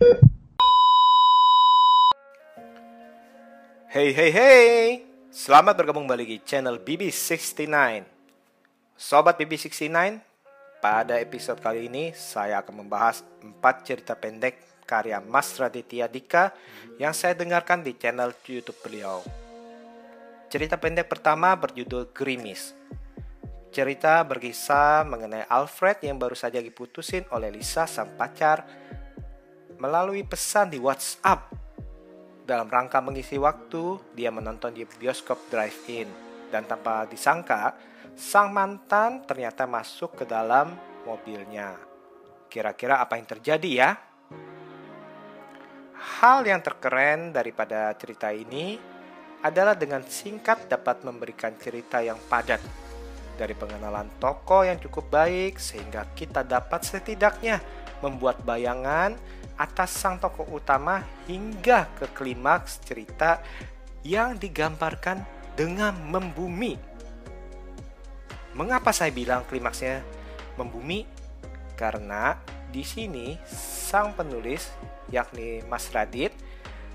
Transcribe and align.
Hey 0.00 0.16
hey 4.16 4.32
hey. 4.32 5.04
Selamat 5.28 5.76
bergabung 5.76 6.08
kembali 6.08 6.24
di 6.24 6.38
channel 6.40 6.80
BB69. 6.80 7.68
Sobat 8.96 9.36
BB69, 9.36 9.92
pada 10.80 11.20
episode 11.20 11.60
kali 11.60 11.92
ini 11.92 12.16
saya 12.16 12.64
akan 12.64 12.80
membahas 12.80 13.20
4 13.44 13.60
cerita 13.84 14.16
pendek 14.16 14.88
karya 14.88 15.20
Mas 15.20 15.52
Raditya 15.60 16.08
Dika 16.08 16.56
yang 16.96 17.12
saya 17.12 17.36
dengarkan 17.36 17.84
di 17.84 17.92
channel 18.00 18.32
YouTube 18.48 18.80
beliau. 18.80 19.20
Cerita 20.48 20.80
pendek 20.80 21.12
pertama 21.12 21.52
berjudul 21.60 22.08
Grimis. 22.16 22.72
Cerita 23.68 24.24
berkisah 24.24 25.04
mengenai 25.04 25.44
Alfred 25.44 26.00
yang 26.00 26.16
baru 26.16 26.32
saja 26.32 26.56
diputusin 26.56 27.28
oleh 27.36 27.52
Lisa 27.52 27.84
sang 27.84 28.16
pacar 28.16 28.64
melalui 29.80 30.22
pesan 30.22 30.68
di 30.68 30.76
WhatsApp 30.76 31.56
dalam 32.44 32.66
rangka 32.66 33.00
mengisi 33.00 33.38
waktu, 33.40 34.12
dia 34.12 34.28
menonton 34.28 34.74
di 34.74 34.82
bioskop 34.84 35.48
drive-in. 35.48 36.10
Dan 36.50 36.66
tanpa 36.66 37.06
disangka, 37.06 37.78
sang 38.18 38.50
mantan 38.50 39.22
ternyata 39.22 39.70
masuk 39.70 40.18
ke 40.18 40.24
dalam 40.26 40.74
mobilnya. 41.06 41.78
Kira-kira 42.50 42.98
apa 42.98 43.14
yang 43.14 43.30
terjadi 43.30 43.70
ya? 43.70 43.90
Hal 45.94 46.42
yang 46.42 46.58
terkeren 46.58 47.30
daripada 47.30 47.94
cerita 47.94 48.34
ini 48.34 48.76
adalah 49.46 49.78
dengan 49.78 50.02
singkat 50.02 50.66
dapat 50.66 51.06
memberikan 51.06 51.54
cerita 51.54 52.02
yang 52.02 52.18
padat. 52.26 52.58
Dari 53.38 53.54
pengenalan 53.54 54.10
tokoh 54.18 54.66
yang 54.66 54.82
cukup 54.82 55.06
baik 55.06 55.62
sehingga 55.62 56.02
kita 56.18 56.42
dapat 56.42 56.82
setidaknya 56.82 57.62
membuat 58.02 58.42
bayangan 58.42 59.14
atas 59.60 59.92
sang 59.92 60.16
tokoh 60.16 60.48
utama 60.56 61.04
hingga 61.28 61.92
ke 62.00 62.08
klimaks 62.16 62.80
cerita 62.80 63.44
yang 64.00 64.40
digambarkan 64.40 65.20
dengan 65.52 65.92
membumi. 66.08 66.80
Mengapa 68.56 68.88
saya 68.96 69.12
bilang 69.12 69.44
klimaksnya 69.44 70.00
membumi? 70.56 71.04
Karena 71.76 72.40
di 72.72 72.80
sini 72.80 73.36
sang 73.52 74.16
penulis 74.16 74.72
yakni 75.12 75.60
Mas 75.68 75.92
Radit 75.92 76.32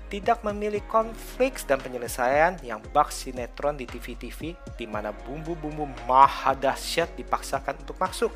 tidak 0.06 0.42
memilih 0.46 0.82
konflik 0.86 1.58
dan 1.66 1.82
penyelesaian 1.82 2.58
yang 2.62 2.78
bak 2.94 3.10
sinetron 3.10 3.74
di 3.74 3.86
TV-TV 3.90 4.54
di 4.78 4.86
mana 4.86 5.10
bumbu-bumbu 5.10 5.86
maha 6.06 6.54
dahsyat 6.54 7.14
dipaksakan 7.18 7.82
untuk 7.82 7.98
masuk. 7.98 8.30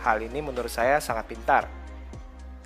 Hal 0.00 0.24
ini 0.24 0.40
menurut 0.40 0.72
saya 0.72 1.04
sangat 1.04 1.28
pintar 1.28 1.77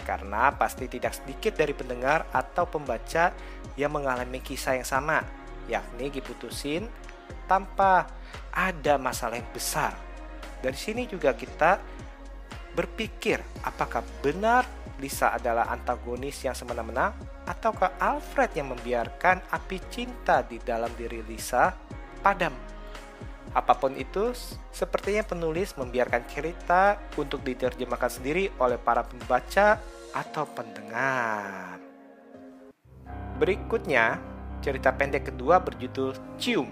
karena 0.02 0.54
pasti 0.54 0.90
tidak 0.90 1.16
sedikit 1.16 1.56
dari 1.56 1.72
pendengar 1.72 2.26
atau 2.34 2.66
pembaca 2.66 3.32
yang 3.78 3.94
mengalami 3.94 4.42
kisah 4.42 4.76
yang 4.76 4.86
sama, 4.86 5.22
yakni 5.70 6.10
diputusin 6.10 6.90
tanpa 7.46 8.10
ada 8.52 8.98
masalah 9.00 9.40
yang 9.40 9.50
besar. 9.54 9.94
Dari 10.62 10.78
sini 10.78 11.08
juga 11.10 11.34
kita 11.34 11.80
berpikir 12.72 13.42
apakah 13.66 14.00
benar 14.24 14.64
Lisa 15.02 15.34
adalah 15.34 15.66
antagonis 15.66 16.46
yang 16.46 16.54
semena-mena 16.54 17.10
ataukah 17.42 17.98
Alfred 17.98 18.54
yang 18.54 18.70
membiarkan 18.70 19.42
api 19.50 19.78
cinta 19.90 20.46
di 20.46 20.62
dalam 20.62 20.94
diri 20.94 21.26
Lisa 21.26 21.74
padam. 22.22 22.71
Apa 23.52 23.76
pun 23.76 23.92
itu, 24.00 24.32
sepertinya 24.72 25.20
penulis 25.28 25.76
membiarkan 25.76 26.24
cerita 26.24 26.96
untuk 27.20 27.44
diterjemahkan 27.44 28.08
sendiri 28.08 28.48
oleh 28.56 28.80
para 28.80 29.04
pembaca 29.04 29.76
atau 30.16 30.44
pendengar. 30.56 31.76
Berikutnya, 33.36 34.16
cerita 34.64 34.88
pendek 34.96 35.34
kedua 35.34 35.60
berjudul 35.60 36.16
Cium. 36.40 36.68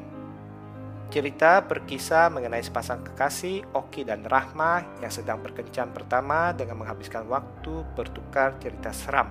Cerita 1.10 1.58
berkisah 1.58 2.30
mengenai 2.30 2.62
sepasang 2.62 3.02
kekasih 3.02 3.66
Oki 3.74 4.06
dan 4.06 4.22
Rahma 4.22 5.02
yang 5.02 5.10
sedang 5.10 5.42
berkencan 5.42 5.90
pertama 5.90 6.54
dengan 6.54 6.78
menghabiskan 6.80 7.26
waktu 7.26 7.82
bertukar 7.98 8.56
cerita 8.62 8.94
seram. 8.94 9.26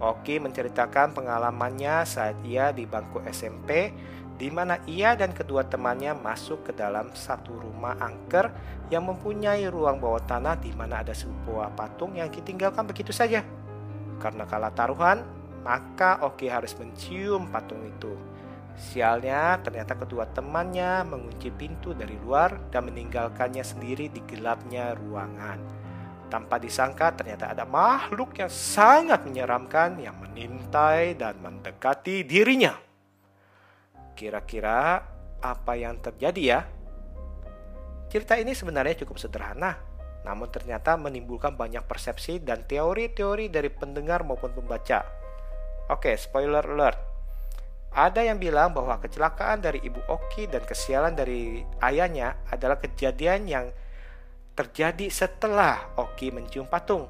Oki 0.00 0.40
menceritakan 0.40 1.12
pengalamannya 1.14 2.08
saat 2.08 2.40
ia 2.42 2.72
di 2.72 2.88
bangku 2.88 3.22
SMP 3.28 3.92
di 4.34 4.50
mana 4.50 4.82
ia 4.90 5.14
dan 5.14 5.30
kedua 5.30 5.62
temannya 5.62 6.10
masuk 6.18 6.66
ke 6.66 6.72
dalam 6.74 7.14
satu 7.14 7.54
rumah 7.54 7.94
angker 8.02 8.50
yang 8.90 9.06
mempunyai 9.06 9.70
ruang 9.70 10.02
bawah 10.02 10.22
tanah 10.26 10.58
di 10.58 10.74
mana 10.74 11.06
ada 11.06 11.14
sebuah 11.14 11.72
patung 11.78 12.18
yang 12.18 12.28
ditinggalkan 12.28 12.82
begitu 12.82 13.14
saja. 13.14 13.46
Karena 14.18 14.42
kalah 14.46 14.74
taruhan, 14.74 15.22
maka 15.62 16.18
Oki 16.26 16.50
harus 16.50 16.74
mencium 16.74 17.46
patung 17.48 17.82
itu. 17.86 18.14
Sialnya, 18.74 19.62
ternyata 19.62 19.94
kedua 19.94 20.26
temannya 20.26 21.06
mengunci 21.06 21.54
pintu 21.54 21.94
dari 21.94 22.18
luar 22.18 22.58
dan 22.74 22.90
meninggalkannya 22.90 23.62
sendiri 23.62 24.10
di 24.10 24.18
gelapnya 24.26 24.98
ruangan. 24.98 25.62
Tanpa 26.26 26.58
disangka, 26.58 27.14
ternyata 27.14 27.54
ada 27.54 27.62
makhluk 27.62 28.34
yang 28.34 28.50
sangat 28.50 29.22
menyeramkan 29.22 29.94
yang 30.02 30.18
mengintai 30.18 31.14
dan 31.14 31.38
mendekati 31.38 32.26
dirinya. 32.26 32.74
Kira-kira 34.14 35.02
apa 35.42 35.72
yang 35.74 35.98
terjadi 35.98 36.42
ya? 36.42 36.60
Cerita 38.08 38.38
ini 38.38 38.54
sebenarnya 38.54 39.02
cukup 39.02 39.18
sederhana, 39.18 39.74
namun 40.22 40.46
ternyata 40.48 40.94
menimbulkan 40.94 41.58
banyak 41.58 41.82
persepsi 41.84 42.38
dan 42.38 42.62
teori-teori 42.62 43.50
dari 43.50 43.68
pendengar 43.68 44.22
maupun 44.22 44.54
pembaca. 44.54 45.02
Oke, 45.90 46.14
spoiler 46.14 46.62
alert. 46.62 46.98
Ada 47.94 48.26
yang 48.26 48.42
bilang 48.42 48.74
bahwa 48.74 48.98
kecelakaan 48.98 49.62
dari 49.62 49.78
ibu 49.82 50.02
Oki 50.10 50.50
dan 50.50 50.66
kesialan 50.66 51.14
dari 51.14 51.62
ayahnya 51.78 52.42
adalah 52.50 52.78
kejadian 52.82 53.46
yang 53.46 53.66
terjadi 54.54 55.06
setelah 55.10 55.94
Oki 55.98 56.30
mencium 56.30 56.66
patung. 56.66 57.06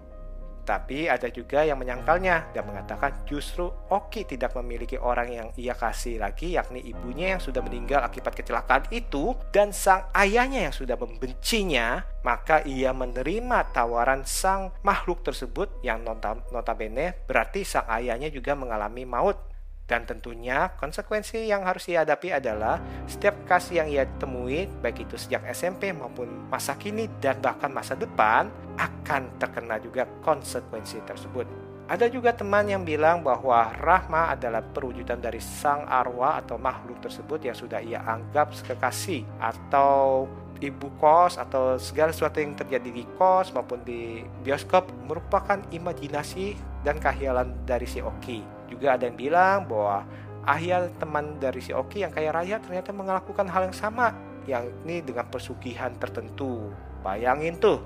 Tapi 0.64 1.06
ada 1.06 1.28
juga 1.28 1.62
yang 1.62 1.76
menyangkalnya 1.78 2.56
dan 2.56 2.64
mengatakan 2.64 3.12
justru 3.28 3.68
Oki 3.92 4.24
tidak 4.24 4.56
memiliki 4.56 4.96
orang 4.96 5.28
yang 5.28 5.48
ia 5.60 5.76
kasih 5.76 6.18
lagi 6.18 6.56
yakni 6.56 6.80
ibunya 6.82 7.36
yang 7.36 7.40
sudah 7.40 7.60
meninggal 7.60 8.00
akibat 8.00 8.32
kecelakaan 8.32 8.88
itu 8.88 9.36
dan 9.52 9.70
sang 9.70 10.08
ayahnya 10.16 10.68
yang 10.68 10.74
sudah 10.74 10.96
membencinya. 10.96 12.02
Maka 12.24 12.64
ia 12.64 12.96
menerima 12.96 13.76
tawaran 13.76 14.24
sang 14.24 14.72
makhluk 14.80 15.20
tersebut 15.20 15.68
yang 15.84 16.00
notabene 16.48 17.20
berarti 17.28 17.68
sang 17.68 17.84
ayahnya 17.92 18.32
juga 18.32 18.56
mengalami 18.56 19.04
maut 19.04 19.53
dan 19.84 20.08
tentunya 20.08 20.72
konsekuensi 20.80 21.44
yang 21.44 21.68
harus 21.68 21.84
dihadapi 21.84 22.32
adalah 22.32 22.80
setiap 23.04 23.44
kasih 23.44 23.84
yang 23.84 23.88
ia 23.92 24.04
temui, 24.16 24.64
baik 24.80 25.04
itu 25.04 25.20
sejak 25.20 25.44
SMP 25.52 25.92
maupun 25.92 26.48
masa 26.48 26.72
kini 26.80 27.08
dan 27.20 27.36
bahkan 27.44 27.68
masa 27.68 27.92
depan, 27.92 28.48
akan 28.80 29.36
terkena 29.36 29.76
juga 29.76 30.08
konsekuensi 30.24 31.04
tersebut. 31.04 31.44
Ada 31.84 32.08
juga 32.08 32.32
teman 32.32 32.64
yang 32.64 32.80
bilang 32.80 33.20
bahwa 33.20 33.68
Rahma 33.76 34.32
adalah 34.32 34.64
perwujudan 34.64 35.20
dari 35.20 35.36
sang 35.36 35.84
arwah 35.84 36.40
atau 36.40 36.56
makhluk 36.56 36.96
tersebut 37.04 37.44
yang 37.44 37.52
sudah 37.52 37.84
ia 37.84 38.00
anggap 38.08 38.56
kekasih 38.64 39.20
atau 39.36 40.24
ibu 40.64 40.88
kos 40.96 41.36
atau 41.36 41.76
segala 41.76 42.08
sesuatu 42.08 42.40
yang 42.40 42.56
terjadi 42.56 42.88
di 42.88 43.04
kos 43.20 43.52
maupun 43.52 43.84
di 43.84 44.24
bioskop 44.40 44.88
merupakan 45.04 45.60
imajinasi 45.68 46.56
dan 46.88 46.96
khayalan 46.96 47.52
dari 47.68 47.84
si 47.84 48.00
Oki. 48.00 48.53
Juga 48.74 48.98
ada 48.98 49.06
yang 49.06 49.14
bilang 49.14 49.70
bahwa 49.70 50.02
Ahyal 50.44 50.92
teman 51.00 51.40
dari 51.40 51.62
si 51.64 51.72
Oki 51.72 52.04
yang 52.04 52.12
kaya 52.12 52.28
raya 52.28 52.60
ternyata 52.60 52.92
melakukan 52.92 53.48
hal 53.48 53.72
yang 53.72 53.76
sama 53.76 54.12
yang 54.44 54.68
ini 54.84 55.00
dengan 55.00 55.24
pesugihan 55.32 55.96
tertentu. 55.96 56.68
Bayangin 57.00 57.56
tuh, 57.56 57.80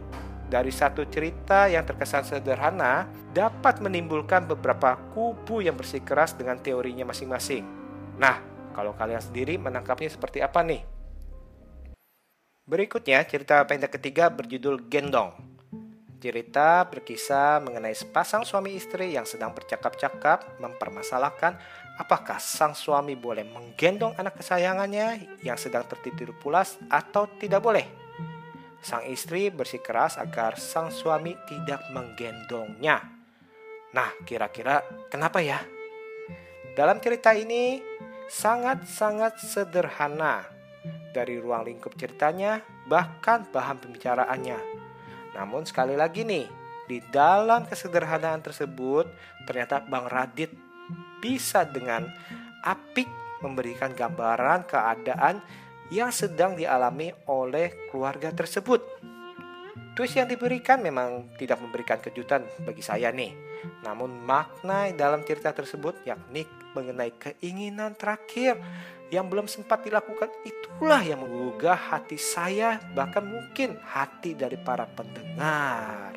dari 0.51 0.75
satu 0.75 1.07
cerita 1.07 1.71
yang 1.71 1.87
terkesan 1.87 2.27
sederhana 2.27 3.07
dapat 3.31 3.79
menimbulkan 3.79 4.49
beberapa 4.51 4.99
kubu 5.15 5.63
yang 5.63 5.79
bersikeras 5.79 6.35
dengan 6.35 6.59
teorinya 6.59 7.07
masing-masing. 7.07 7.63
Nah, 8.19 8.43
kalau 8.75 8.91
kalian 8.99 9.23
sendiri 9.23 9.55
menangkapnya 9.55 10.11
seperti 10.11 10.43
apa 10.43 10.65
nih? 10.67 10.83
Berikutnya, 12.67 13.23
cerita 13.25 13.63
pendek 13.65 13.97
ketiga 13.97 14.29
berjudul 14.29 14.91
Gendong. 14.91 15.48
Cerita 16.19 16.83
berkisah 16.83 17.63
mengenai 17.63 17.95
sepasang 17.95 18.43
suami 18.43 18.75
istri 18.75 19.15
yang 19.15 19.23
sedang 19.23 19.55
bercakap-cakap 19.55 20.59
mempermasalahkan 20.59 21.55
apakah 21.95 22.43
sang 22.43 22.75
suami 22.75 23.15
boleh 23.15 23.47
menggendong 23.47 24.19
anak 24.19 24.35
kesayangannya 24.43 25.39
yang 25.47 25.55
sedang 25.55 25.87
tertidur 25.87 26.35
pulas 26.43 26.75
atau 26.91 27.31
tidak 27.39 27.63
boleh. 27.63 27.87
Sang 28.83 29.07
istri 29.07 29.47
bersikeras 29.55 30.19
agar 30.19 30.59
sang 30.59 30.91
suami 30.91 31.39
tidak 31.47 31.87
menggendongnya. 31.95 32.99
Nah, 33.95 34.11
kira-kira 34.27 34.83
kenapa 35.15 35.39
ya? 35.39 35.63
Dalam 36.75 36.99
cerita 36.99 37.31
ini 37.31 37.79
sangat-sangat 38.27 39.39
sederhana. 39.39 40.43
Dari 41.15 41.39
ruang 41.39 41.63
lingkup 41.63 41.95
ceritanya, 41.95 42.59
bahkan 42.91 43.47
bahan 43.55 43.79
pembicaraannya 43.79 44.88
namun 45.39 45.63
sekali 45.63 45.95
lagi 45.95 46.27
nih, 46.27 46.51
di 46.91 46.99
dalam 47.15 47.63
kesederhanaan 47.63 48.43
tersebut 48.43 49.07
ternyata 49.47 49.87
Bang 49.87 50.11
Radit 50.11 50.51
bisa 51.23 51.63
dengan 51.63 52.11
apik 52.67 53.07
memberikan 53.39 53.95
gambaran 53.95 54.67
keadaan 54.67 55.39
yang 55.95 56.11
sedang 56.11 56.59
dialami 56.59 57.15
oleh 57.31 57.87
keluarga 57.87 58.35
tersebut. 58.35 58.83
Twist 59.95 60.19
yang 60.19 60.27
diberikan 60.27 60.83
memang 60.83 61.31
tidak 61.39 61.63
memberikan 61.63 62.03
kejutan 62.03 62.43
bagi 62.67 62.83
saya 62.83 63.15
nih. 63.15 63.35
Namun 63.83 64.23
makna 64.23 64.91
dalam 64.95 65.23
cerita 65.23 65.55
tersebut 65.55 66.03
yakni 66.07 66.47
mengenai 66.75 67.15
keinginan 67.19 67.95
terakhir 67.99 68.59
yang 69.09 69.29
belum 69.29 69.49
sempat 69.49 69.85
dilakukan 69.85 70.29
itulah 70.45 71.01
yang 71.01 71.25
menggugah 71.25 71.77
hati 71.77 72.21
saya 72.21 72.77
bahkan 72.93 73.25
mungkin 73.25 73.81
hati 73.81 74.37
dari 74.37 74.61
para 74.61 74.85
pendengar. 74.85 76.13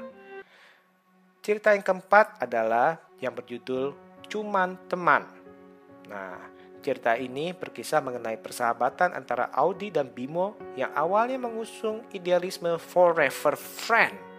Cerita 1.42 1.74
yang 1.74 1.82
keempat 1.82 2.44
adalah 2.44 3.00
yang 3.24 3.34
berjudul 3.34 3.96
Cuman 4.28 4.78
Teman. 4.88 5.26
Nah, 6.12 6.38
cerita 6.84 7.16
ini 7.16 7.56
berkisah 7.56 8.04
mengenai 8.04 8.38
persahabatan 8.38 9.16
antara 9.16 9.50
Audi 9.56 9.90
dan 9.90 10.12
Bimo 10.12 10.56
yang 10.76 10.92
awalnya 10.94 11.40
mengusung 11.42 12.06
idealisme 12.12 12.76
forever 12.78 13.56
friend 13.58 14.32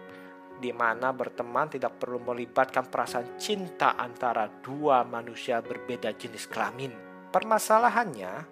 di 0.63 0.71
mana 0.71 1.11
berteman 1.11 1.67
tidak 1.67 1.99
perlu 1.99 2.23
melibatkan 2.23 2.87
perasaan 2.87 3.35
cinta 3.35 3.99
antara 3.99 4.47
dua 4.47 5.03
manusia 5.03 5.59
berbeda 5.59 6.15
jenis 6.15 6.47
kelamin. 6.47 7.12
Permasalahannya 7.33 8.45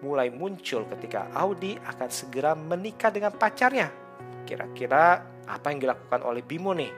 mulai 0.00 0.32
muncul 0.32 0.88
ketika 0.96 1.28
Audi 1.36 1.76
akan 1.76 2.08
segera 2.08 2.56
menikah 2.56 3.12
dengan 3.12 3.36
pacarnya. 3.36 3.92
Kira-kira 4.48 5.20
apa 5.44 5.66
yang 5.68 5.84
dilakukan 5.84 6.24
oleh 6.24 6.40
Bimo 6.40 6.72
nih? 6.72 6.88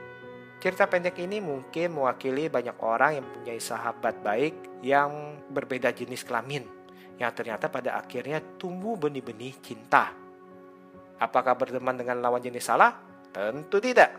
Cerita 0.63 0.87
pendek 0.87 1.19
ini 1.19 1.43
mungkin 1.43 1.95
mewakili 1.95 2.47
banyak 2.47 2.79
orang 2.79 3.19
yang 3.19 3.23
mempunyai 3.27 3.59
sahabat 3.59 4.19
baik 4.23 4.83
yang 4.83 5.39
berbeda 5.51 5.91
jenis 5.95 6.23
kelamin, 6.23 6.63
yang 7.15 7.31
ternyata 7.35 7.67
pada 7.67 7.99
akhirnya 7.99 8.39
tumbuh 8.59 8.95
benih-benih 8.95 9.55
cinta. 9.59 10.11
Apakah 11.19 11.55
berteman 11.55 11.99
dengan 11.99 12.23
lawan 12.23 12.39
jenis 12.39 12.63
salah? 12.63 12.95
Tentu 13.31 13.79
tidak. 13.83 14.15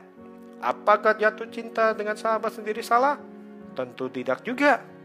Apakah 0.60 1.16
jatuh 1.16 1.48
cinta 1.48 1.96
dengan 1.96 2.16
sahabat 2.16 2.52
sendiri 2.52 2.84
salah? 2.84 3.16
Tentu 3.72 4.12
tidak 4.12 4.44
juga. 4.44 4.99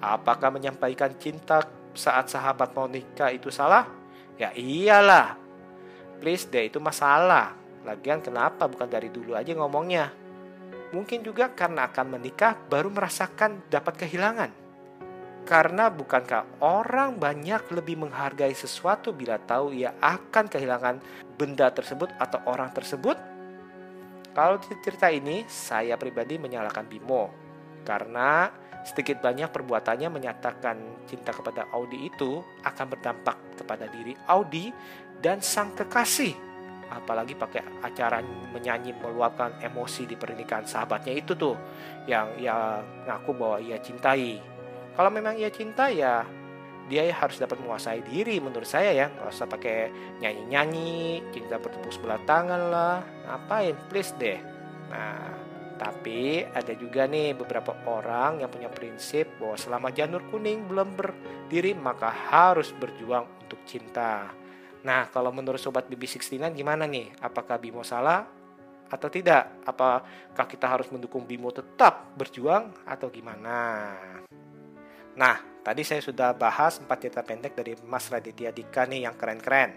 Apakah 0.00 0.52
menyampaikan 0.52 1.14
cinta 1.16 1.64
saat 1.96 2.28
sahabat 2.28 2.76
mau 2.76 2.86
nikah 2.86 3.32
itu 3.32 3.48
salah? 3.48 3.88
Ya 4.36 4.52
iyalah. 4.52 5.36
Please 6.20 6.44
deh 6.48 6.68
itu 6.68 6.76
masalah. 6.80 7.56
Lagian 7.84 8.20
kenapa 8.20 8.68
bukan 8.68 8.88
dari 8.88 9.08
dulu 9.08 9.32
aja 9.32 9.54
ngomongnya? 9.56 10.26
mungkin 10.94 11.22
juga 11.24 11.50
karena 11.50 11.90
akan 11.90 12.18
menikah 12.18 12.54
baru 12.70 12.92
merasakan 12.92 13.66
dapat 13.66 14.06
kehilangan. 14.06 14.50
Karena 15.46 15.86
bukankah 15.86 16.58
orang 16.58 17.22
banyak 17.22 17.70
lebih 17.70 18.02
menghargai 18.02 18.50
sesuatu 18.50 19.14
bila 19.14 19.38
tahu 19.38 19.78
ia 19.78 19.94
akan 20.02 20.50
kehilangan 20.50 20.98
benda 21.38 21.70
tersebut 21.70 22.10
atau 22.18 22.42
orang 22.50 22.74
tersebut? 22.74 23.14
Kalau 24.34 24.58
cerita 24.58 25.06
ini, 25.08 25.46
saya 25.46 25.94
pribadi 25.96 26.36
menyalahkan 26.36 26.84
Bimo. 26.84 27.45
Karena 27.86 28.50
sedikit 28.82 29.22
banyak 29.22 29.50
perbuatannya 29.50 30.10
menyatakan 30.10 31.06
cinta 31.06 31.30
kepada 31.30 31.70
Audi 31.70 32.06
itu 32.10 32.42
akan 32.66 32.86
berdampak 32.90 33.58
kepada 33.58 33.86
diri 33.90 34.14
Audi 34.26 34.74
dan 35.22 35.38
sang 35.38 35.74
kekasih. 35.74 36.34
Apalagi 36.86 37.34
pakai 37.34 37.82
acara 37.82 38.22
menyanyi 38.54 38.94
meluapkan 38.94 39.58
emosi 39.58 40.06
di 40.06 40.14
pernikahan 40.14 40.66
sahabatnya 40.66 41.18
itu 41.18 41.34
tuh 41.34 41.58
yang 42.06 42.30
ya 42.38 42.78
ngaku 43.10 43.30
bahwa 43.34 43.58
ia 43.58 43.78
cintai. 43.82 44.38
Kalau 44.94 45.10
memang 45.10 45.34
ia 45.34 45.50
cinta 45.50 45.90
ya 45.90 46.22
dia 46.86 47.10
harus 47.10 47.42
dapat 47.42 47.58
menguasai 47.58 48.06
diri 48.06 48.38
menurut 48.38 48.70
saya 48.70 48.94
ya. 48.94 49.06
Nggak 49.10 49.34
usah 49.34 49.50
pakai 49.50 49.90
nyanyi 50.22 50.42
nyanyi 50.46 50.94
cinta 51.34 51.58
bertepuk 51.58 51.90
sebelah 51.90 52.22
tangan 52.22 52.62
lah. 52.70 53.02
Ngapain? 53.26 53.74
Please 53.90 54.14
deh. 54.14 54.38
Nah 54.86 55.45
tapi 55.76 56.42
ada 56.42 56.72
juga 56.72 57.04
nih 57.04 57.36
beberapa 57.36 57.76
orang 57.84 58.40
yang 58.40 58.48
punya 58.48 58.72
prinsip 58.72 59.28
bahwa 59.36 59.56
selama 59.60 59.88
janur 59.92 60.24
kuning 60.32 60.64
belum 60.64 60.96
berdiri 60.96 61.76
maka 61.76 62.08
harus 62.08 62.72
berjuang 62.72 63.28
untuk 63.44 63.60
cinta 63.68 64.32
Nah, 64.86 65.10
kalau 65.10 65.34
menurut 65.34 65.58
Sobat 65.58 65.90
BB69 65.90 66.54
gimana 66.54 66.86
nih? 66.86 67.10
Apakah 67.18 67.58
Bimo 67.58 67.82
salah 67.82 68.22
atau 68.86 69.10
tidak? 69.10 69.66
Apakah 69.66 70.46
kita 70.46 70.70
harus 70.70 70.86
mendukung 70.94 71.26
Bimo 71.26 71.50
tetap 71.50 72.14
berjuang 72.14 72.70
atau 72.86 73.10
gimana? 73.10 73.58
Nah, 75.18 75.36
tadi 75.66 75.82
saya 75.82 75.98
sudah 75.98 76.38
bahas 76.38 76.78
4 76.78 76.86
cerita 77.02 77.26
pendek 77.26 77.58
dari 77.58 77.74
Mas 77.82 78.06
Raditya 78.06 78.54
Dika 78.54 78.86
nih 78.86 79.10
yang 79.10 79.18
keren-keren. 79.18 79.74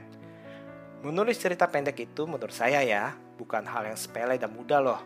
Menulis 1.02 1.42
cerita 1.42 1.66
pendek 1.66 1.98
itu 1.98 2.30
menurut 2.30 2.54
saya 2.54 2.86
ya, 2.86 3.10
bukan 3.34 3.66
hal 3.66 3.90
yang 3.90 3.98
sepele 3.98 4.38
dan 4.38 4.54
mudah 4.54 4.78
loh. 4.78 5.02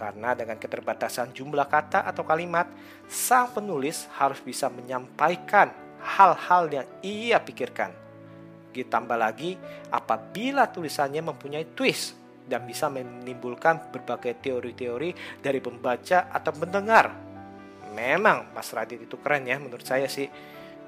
Karena 0.00 0.32
dengan 0.32 0.56
keterbatasan 0.56 1.36
jumlah 1.36 1.68
kata 1.68 2.08
atau 2.08 2.24
kalimat, 2.24 2.64
sang 3.04 3.52
penulis 3.52 4.08
harus 4.16 4.40
bisa 4.40 4.72
menyampaikan 4.72 5.68
hal-hal 6.00 6.72
yang 6.72 6.88
ia 7.04 7.36
pikirkan 7.36 7.92
Ditambah 8.70 9.18
lagi 9.18 9.58
apabila 9.90 10.70
tulisannya 10.70 11.26
mempunyai 11.26 11.74
twist 11.74 12.14
dan 12.46 12.66
bisa 12.66 12.86
menimbulkan 12.86 13.90
berbagai 13.90 14.38
teori-teori 14.42 15.42
dari 15.42 15.58
pembaca 15.58 16.30
atau 16.30 16.52
pendengar. 16.54 17.10
Memang 17.90 18.54
Mas 18.54 18.70
Radit 18.70 19.02
itu 19.02 19.18
keren 19.18 19.46
ya 19.46 19.58
menurut 19.58 19.82
saya 19.82 20.06
sih. 20.06 20.30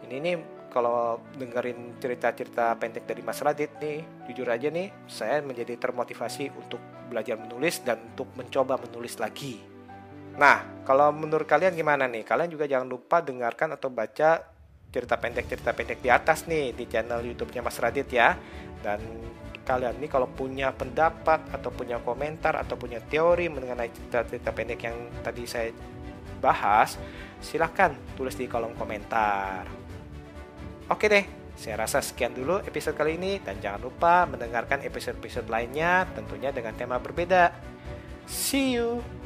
Ini 0.07 0.17
nih 0.23 0.37
kalau 0.71 1.19
dengerin 1.35 1.99
cerita-cerita 1.99 2.79
pendek 2.79 3.05
dari 3.05 3.23
Mas 3.23 3.43
Radit 3.43 3.75
nih, 3.83 4.31
jujur 4.31 4.47
aja 4.47 4.71
nih, 4.71 4.89
saya 5.11 5.43
menjadi 5.43 5.75
termotivasi 5.77 6.55
untuk 6.55 6.79
belajar 7.13 7.37
menulis 7.37 7.85
dan 7.85 8.01
untuk 8.17 8.33
mencoba 8.33 8.81
menulis 8.81 9.21
lagi. 9.21 9.61
Nah, 10.41 10.83
kalau 10.89 11.13
menurut 11.13 11.45
kalian 11.45 11.77
gimana 11.77 12.09
nih? 12.09 12.25
Kalian 12.25 12.49
juga 12.49 12.65
jangan 12.65 12.89
lupa 12.89 13.21
dengarkan 13.21 13.77
atau 13.77 13.93
baca 13.93 14.41
cerita 14.93 15.17
pendek-cerita 15.21 15.73
pendek 15.77 16.01
di 16.01 16.09
atas 16.09 16.49
nih 16.49 16.73
di 16.73 16.89
channel 16.89 17.21
YouTube-nya 17.21 17.61
Mas 17.61 17.77
Radit 17.77 18.09
ya. 18.09 18.33
Dan 18.81 19.01
kalian 19.63 20.01
nih 20.01 20.09
kalau 20.09 20.27
punya 20.33 20.73
pendapat 20.73 21.53
atau 21.53 21.69
punya 21.69 22.01
komentar 22.01 22.57
atau 22.59 22.75
punya 22.81 22.99
teori 23.05 23.53
mengenai 23.53 23.93
cerita-cerita 23.93 24.51
pendek 24.57 24.81
yang 24.89 24.97
tadi 25.21 25.45
saya 25.45 25.71
bahas, 26.43 26.99
silahkan 27.39 27.95
tulis 28.19 28.35
di 28.35 28.51
kolom 28.51 28.75
komentar. 28.75 29.69
Oke 30.91 31.07
deh, 31.07 31.25
saya 31.57 31.85
rasa 31.85 32.01
sekian 32.01 32.33
dulu 32.33 32.59
episode 32.65 32.97
kali 32.97 33.21
ini 33.21 33.39
dan 33.45 33.61
jangan 33.61 33.87
lupa 33.87 34.25
mendengarkan 34.27 34.83
episode-episode 34.83 35.47
lainnya 35.47 36.09
tentunya 36.17 36.51
dengan 36.51 36.75
tema 36.75 36.97
berbeda. 36.99 37.53
See 38.27 38.75
you! 38.75 39.22